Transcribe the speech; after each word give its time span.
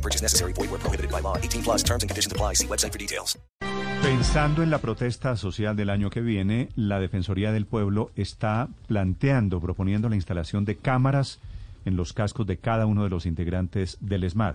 No 0.00 0.02
purchase 0.02 0.22
necessary. 0.22 0.54
Void 0.54 0.70
where 0.70 0.80
prohibited 0.80 1.10
by 1.10 1.20
law. 1.20 1.36
18 1.36 1.62
plus 1.62 1.84
terms 1.84 2.02
and 2.02 2.10
conditions 2.10 2.32
apply. 2.32 2.54
See 2.54 2.66
website 2.66 2.92
for 2.92 2.98
details. 2.98 3.38
Pensando 4.02 4.62
en 4.62 4.70
la 4.70 4.78
protesta 4.78 5.36
social 5.36 5.76
del 5.76 5.90
año 5.90 6.08
que 6.08 6.22
viene, 6.22 6.70
la 6.74 6.98
Defensoría 7.00 7.52
del 7.52 7.66
Pueblo 7.66 8.10
está 8.16 8.68
planteando, 8.86 9.60
proponiendo 9.60 10.08
la 10.08 10.16
instalación 10.16 10.64
de 10.64 10.76
cámaras 10.76 11.38
en 11.84 11.96
los 11.96 12.14
cascos 12.14 12.46
de 12.46 12.56
cada 12.56 12.86
uno 12.86 13.04
de 13.04 13.10
los 13.10 13.26
integrantes 13.26 13.98
del 14.00 14.24
ESMAD, 14.24 14.54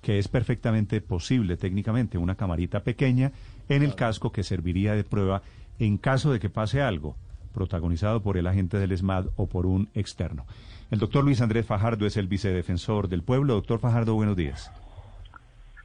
que 0.00 0.18
es 0.18 0.28
perfectamente 0.28 1.02
posible 1.02 1.58
técnicamente, 1.58 2.16
una 2.16 2.34
camarita 2.34 2.80
pequeña 2.80 3.32
en 3.68 3.82
el 3.82 3.94
casco 3.94 4.32
que 4.32 4.42
serviría 4.42 4.94
de 4.94 5.04
prueba 5.04 5.42
en 5.78 5.98
caso 5.98 6.32
de 6.32 6.40
que 6.40 6.48
pase 6.48 6.80
algo, 6.80 7.14
protagonizado 7.52 8.22
por 8.22 8.36
el 8.36 8.46
agente 8.46 8.78
del 8.78 8.92
ESMAD 8.92 9.26
o 9.36 9.46
por 9.46 9.66
un 9.66 9.88
externo. 9.94 10.46
El 10.90 10.98
doctor 10.98 11.24
Luis 11.24 11.40
Andrés 11.40 11.66
Fajardo 11.66 12.06
es 12.06 12.16
el 12.16 12.26
vicedefensor 12.26 13.08
del 13.08 13.22
pueblo. 13.22 13.54
Doctor 13.54 13.78
Fajardo, 13.78 14.14
buenos 14.14 14.36
días. 14.36 14.70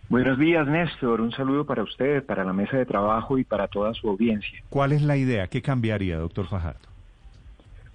Buenos 0.09 0.39
días, 0.39 0.65
Néstor. 0.67 1.19
Un 1.19 1.31
saludo 1.31 1.65
para 1.65 1.83
usted, 1.83 2.25
para 2.25 2.45
la 2.45 2.53
mesa 2.53 2.77
de 2.77 2.85
trabajo 2.85 3.37
y 3.37 3.43
para 3.43 3.67
toda 3.67 3.93
su 3.93 4.09
audiencia. 4.09 4.63
¿Cuál 4.69 4.93
es 4.93 5.01
la 5.01 5.17
idea? 5.17 5.47
¿Qué 5.47 5.61
cambiaría, 5.61 6.17
doctor 6.17 6.47
Fajardo? 6.47 6.87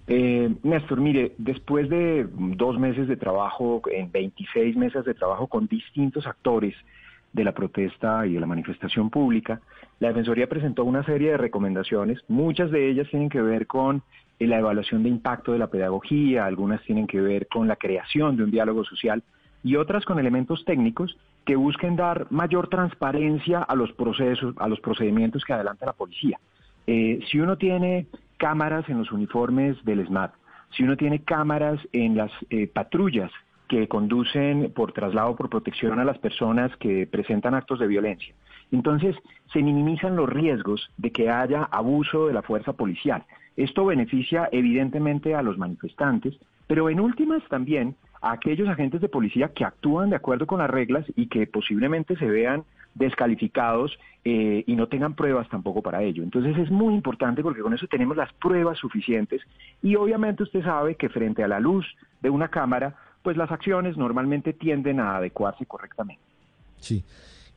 Eh, 0.09 0.55
Néstor, 0.63 1.01
mire, 1.01 1.33
después 1.39 1.89
de 1.89 2.27
dos 2.35 2.79
meses 2.79 3.09
de 3.09 3.17
trabajo, 3.17 3.81
en 3.91 4.13
26 4.13 4.77
meses 4.77 5.05
de 5.05 5.15
trabajo 5.15 5.47
con 5.47 5.67
distintos 5.69 6.27
actores 6.27 6.75
de 7.33 7.45
la 7.45 7.53
protesta 7.53 8.27
y 8.27 8.35
de 8.35 8.41
la 8.41 8.47
manifestación 8.47 9.11
pública, 9.11 9.61
la 10.01 10.09
Defensoría 10.09 10.49
presentó 10.49 10.85
una 10.85 11.05
serie 11.05 11.31
de 11.31 11.37
recomendaciones. 11.37 12.19
Muchas 12.29 12.71
de 12.71 12.91
ellas 12.91 13.09
tienen 13.11 13.29
que 13.29 13.41
ver 13.41 13.67
con 13.67 14.03
eh, 14.39 14.47
la 14.47 14.59
evaluación 14.59 15.03
de 15.03 15.09
impacto 15.09 15.53
de 15.53 15.59
la 15.59 15.69
pedagogía, 15.69 16.45
algunas 16.45 16.83
tienen 16.83 17.07
que 17.07 17.21
ver 17.21 17.47
con 17.49 17.69
la 17.69 17.77
creación 17.77 18.37
de 18.37 18.45
un 18.45 18.51
diálogo 18.51 18.85
social 18.85 19.23
y 19.65 19.77
otras 19.77 20.05
con 20.05 20.19
elementos 20.19 20.65
técnicos 20.65 21.17
que 21.45 21.57
busquen 21.57 21.97
dar 21.97 22.27
mayor 22.31 22.69
transparencia 22.69 23.63
a 23.63 23.75
los 23.75 23.93
procesos, 23.93 24.55
a 24.59 24.69
los 24.69 24.81
procedimientos 24.81 25.45
que 25.45 25.53
adelanta 25.53 25.87
la 25.87 25.93
policía. 25.93 26.39
Eh, 26.87 27.21
si 27.31 27.39
uno 27.39 27.57
tiene 27.57 28.07
cámaras 28.37 28.89
en 28.89 28.99
los 28.99 29.13
uniformes 29.13 29.83
del 29.85 30.05
SMAT, 30.07 30.35
si 30.77 30.83
uno 30.83 30.97
tiene 30.97 31.23
cámaras 31.23 31.81
en 31.93 32.17
las 32.17 32.31
eh, 32.51 32.67
patrullas 32.67 33.31
que 33.73 33.89
conducen 33.89 34.71
por 34.75 34.93
traslado 34.93 35.35
por 35.35 35.49
protección 35.49 35.99
a 35.99 36.05
las 36.05 36.19
personas 36.19 36.71
que 36.77 37.07
presentan 37.07 37.55
actos 37.55 37.79
de 37.79 37.87
violencia, 37.87 38.35
entonces 38.71 39.17
se 39.51 39.63
minimizan 39.63 40.15
los 40.15 40.29
riesgos 40.29 40.91
de 40.99 41.11
que 41.11 41.31
haya 41.31 41.63
abuso 41.71 42.27
de 42.27 42.35
la 42.35 42.43
fuerza 42.43 42.75
policial. 42.75 43.25
Esto 43.57 43.87
beneficia 43.87 44.51
evidentemente 44.53 45.35
a 45.35 45.41
los 45.41 45.57
manifestantes, 45.57 46.39
pero 46.67 46.91
en 46.91 47.01
últimas 47.01 47.43
también 47.49 47.97
a 48.21 48.33
aquellos 48.33 48.69
agentes 48.69 49.01
de 49.01 49.09
policía 49.09 49.55
que 49.55 49.65
actúan 49.65 50.11
de 50.11 50.17
acuerdo 50.17 50.47
con 50.47 50.59
las 50.59 50.69
reglas 50.69 51.07
y 51.17 51.29
que 51.29 51.47
posiblemente 51.47 52.15
se 52.17 52.27
vean 52.27 52.65
descalificados 52.95 53.99
eh, 54.23 54.65
y 54.67 54.77
no 54.77 54.87
tengan 54.89 55.15
pruebas 55.15 55.49
tampoco 55.49 55.81
para 55.81 56.03
ello. 56.03 56.23
Entonces 56.23 56.59
es 56.59 56.71
muy 56.71 56.93
importante 56.93 57.43
porque 57.43 57.63
con 57.63 57.73
eso 57.73 57.87
tenemos 57.87 58.19
las 58.19 58.31
pruebas 58.35 58.77
suficientes 58.77 59.41
y 59.83 59.97
obviamente 59.97 60.43
usted 60.43 60.63
sabe 60.63 60.97
que 60.97 61.09
frente 61.09 61.43
a 61.43 61.49
la 61.49 61.59
luz 61.59 61.87
de 62.21 62.29
una 62.29 62.49
cámara, 62.49 62.95
pues 63.23 63.37
las 63.37 63.51
acciones 63.51 63.97
normalmente 63.97 64.53
tienden 64.53 65.01
a 65.01 65.17
adecuarse 65.17 65.67
correctamente. 65.67 66.23
Sí. 66.81 67.05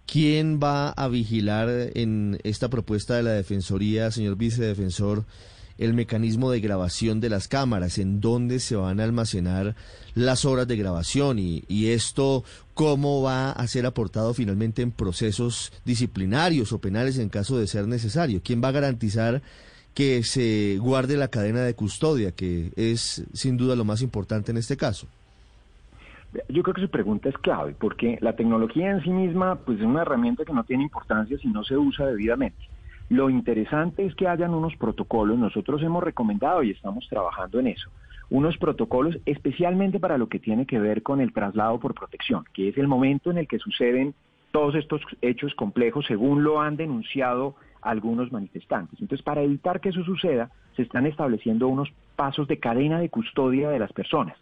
¿Quién 0.06 0.60
va 0.62 0.90
a 0.90 1.08
vigilar 1.08 1.68
en 1.96 2.40
esta 2.44 2.70
propuesta 2.70 3.16
de 3.16 3.24
la 3.24 3.32
Defensoría, 3.32 4.12
señor 4.12 4.36
vicedefensor, 4.36 5.26
el 5.80 5.94
mecanismo 5.94 6.52
de 6.52 6.60
grabación 6.60 7.20
de 7.20 7.30
las 7.30 7.48
cámaras? 7.48 7.98
¿En 7.98 8.22
dónde 8.22 8.60
se 8.60 8.76
van 8.76 9.00
a 9.00 9.04
almacenar 9.04 9.76
las 10.14 10.46
horas 10.46 10.68
de 10.68 10.78
grabación? 10.78 11.40
Y, 11.40 11.64
y 11.68 11.88
esto, 11.88 12.44
¿cómo 12.76 13.24
va 13.24 13.52
a 13.52 13.68
ser 13.68 13.88
aportado 13.88 14.36
finalmente 14.36 14.84
en 14.84 14.92
procesos 14.92 15.74
disciplinarios 15.86 16.72
o 16.72 16.80
penales 16.80 17.18
en 17.18 17.30
caso 17.30 17.58
de 17.58 17.66
ser 17.66 17.88
necesario? 17.88 18.42
¿Quién 18.44 18.64
va 18.64 18.68
a 18.68 18.74
garantizar 18.74 19.42
que 19.96 20.24
se 20.24 20.78
guarde 20.78 21.18
la 21.18 21.30
cadena 21.30 21.62
de 21.62 21.74
custodia, 21.74 22.32
que 22.32 22.72
es 22.76 23.24
sin 23.34 23.58
duda 23.58 23.76
lo 23.76 23.86
más 23.86 24.04
importante 24.04 24.52
en 24.52 24.58
este 24.58 24.78
caso? 24.78 25.08
Yo 26.50 26.64
creo 26.64 26.74
que 26.74 26.82
su 26.82 26.90
pregunta 26.90 27.30
es 27.30 27.38
clave, 27.38 27.76
porque 27.80 28.18
la 28.22 28.36
tecnología 28.36 28.92
en 28.92 29.02
sí 29.02 29.10
misma 29.10 29.56
pues, 29.56 29.80
es 29.80 29.86
una 29.86 30.02
herramienta 30.02 30.46
que 30.46 30.54
no 30.54 30.64
tiene 30.64 30.84
importancia 30.84 31.38
si 31.38 31.48
no 31.48 31.64
se 31.64 31.78
usa 31.78 32.06
debidamente. 32.08 32.58
Lo 33.10 33.30
interesante 33.30 34.06
es 34.06 34.16
que 34.16 34.28
hayan 34.28 34.54
unos 34.54 34.76
protocolos, 34.78 35.38
nosotros 35.38 35.82
hemos 35.84 36.04
recomendado 36.04 36.64
y 36.64 36.72
estamos 36.72 37.08
trabajando 37.08 37.60
en 37.60 37.68
eso, 37.68 37.90
unos 38.30 38.58
protocolos 38.58 39.18
especialmente 39.26 40.00
para 40.00 40.18
lo 40.18 40.28
que 40.28 40.40
tiene 40.40 40.66
que 40.66 40.80
ver 40.80 41.04
con 41.04 41.22
el 41.22 41.32
traslado 41.32 41.80
por 41.80 41.94
protección, 41.94 42.46
que 42.54 42.70
es 42.70 42.78
el 42.78 42.88
momento 42.88 43.30
en 43.30 43.38
el 43.38 43.48
que 43.48 43.60
suceden 43.60 44.16
todos 44.52 44.74
estos 44.76 45.02
hechos 45.22 45.54
complejos 45.54 46.06
según 46.08 46.44
lo 46.44 46.62
han 46.62 46.78
denunciado 46.78 47.56
algunos 47.82 48.32
manifestantes. 48.32 49.00
Entonces, 49.00 49.24
para 49.24 49.44
evitar 49.44 49.80
que 49.80 49.90
eso 49.90 50.04
suceda, 50.04 50.50
se 50.76 50.82
están 50.82 51.06
estableciendo 51.06 51.68
unos 51.68 51.92
pasos 52.16 52.48
de 52.48 52.58
cadena 52.58 53.00
de 53.00 53.10
custodia 53.10 53.70
de 53.70 53.80
las 53.80 53.94
personas. 53.94 54.36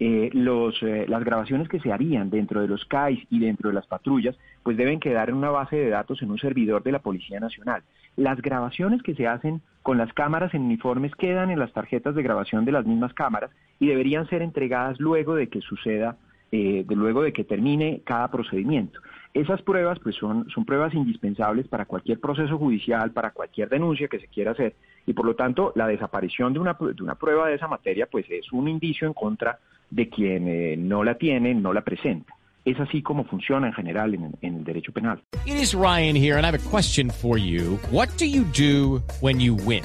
Eh, 0.00 0.30
los, 0.32 0.80
eh, 0.82 1.06
las 1.08 1.24
grabaciones 1.24 1.68
que 1.68 1.80
se 1.80 1.92
harían 1.92 2.30
dentro 2.30 2.60
de 2.60 2.68
los 2.68 2.84
CAIs 2.84 3.26
y 3.30 3.40
dentro 3.40 3.68
de 3.68 3.74
las 3.74 3.86
patrullas, 3.86 4.38
pues 4.62 4.76
deben 4.76 5.00
quedar 5.00 5.28
en 5.28 5.34
una 5.34 5.50
base 5.50 5.74
de 5.74 5.88
datos 5.88 6.22
en 6.22 6.30
un 6.30 6.38
servidor 6.38 6.84
de 6.84 6.92
la 6.92 7.00
Policía 7.00 7.40
Nacional. 7.40 7.82
Las 8.16 8.40
grabaciones 8.40 9.02
que 9.02 9.16
se 9.16 9.26
hacen 9.26 9.60
con 9.82 9.98
las 9.98 10.12
cámaras 10.12 10.54
en 10.54 10.62
uniformes 10.62 11.14
quedan 11.16 11.50
en 11.50 11.58
las 11.58 11.72
tarjetas 11.72 12.14
de 12.14 12.22
grabación 12.22 12.64
de 12.64 12.72
las 12.72 12.86
mismas 12.86 13.12
cámaras 13.12 13.50
y 13.80 13.88
deberían 13.88 14.28
ser 14.28 14.42
entregadas 14.42 15.00
luego 15.00 15.34
de 15.34 15.48
que 15.48 15.60
suceda, 15.60 16.16
eh, 16.52 16.84
de 16.86 16.94
luego 16.94 17.22
de 17.22 17.32
que 17.32 17.42
termine 17.42 18.02
cada 18.04 18.30
procedimiento. 18.30 19.00
Esas 19.34 19.62
pruebas 19.62 19.98
pues 19.98 20.14
son, 20.14 20.48
son 20.50 20.64
pruebas 20.64 20.94
indispensables 20.94 21.66
para 21.66 21.86
cualquier 21.86 22.20
proceso 22.20 22.56
judicial, 22.56 23.10
para 23.10 23.32
cualquier 23.32 23.68
denuncia 23.68 24.08
que 24.08 24.20
se 24.20 24.28
quiera 24.28 24.52
hacer 24.52 24.74
y 25.06 25.12
por 25.12 25.26
lo 25.26 25.34
tanto 25.34 25.72
la 25.74 25.86
desaparición 25.86 26.52
de 26.52 26.60
una, 26.60 26.76
de 26.78 27.02
una 27.02 27.16
prueba 27.16 27.48
de 27.48 27.54
esa 27.54 27.66
materia 27.66 28.06
pues 28.06 28.26
es 28.30 28.52
un 28.52 28.68
indicio 28.68 29.06
en 29.06 29.14
contra 29.14 29.58
de 29.90 30.08
quien 30.08 30.48
eh, 30.48 30.76
no 30.76 31.04
la 31.04 31.16
tiene, 31.16 31.54
no 31.54 31.72
la 31.72 31.82
presenta. 31.82 32.34
Es 32.64 32.78
así 32.80 33.02
como 33.02 33.24
funciona 33.24 33.68
en 33.68 33.72
general 33.72 34.14
en, 34.14 34.34
en 34.42 34.56
el 34.56 34.64
derecho 34.64 34.92
penal. 34.92 35.22
It 35.46 35.54
is 35.54 35.74
Ryan 35.74 36.14
here 36.14 36.36
and 36.36 36.44
I 36.44 36.50
have 36.50 36.58
a 36.58 36.70
question 36.70 37.10
for 37.10 37.38
you. 37.38 37.78
What 37.90 38.08
do 38.18 38.26
you 38.26 38.44
do 38.44 39.02
when 39.20 39.40
you 39.40 39.54
win? 39.54 39.84